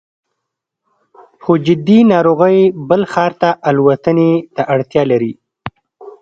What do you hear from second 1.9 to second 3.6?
ناروغۍ بل ښار ته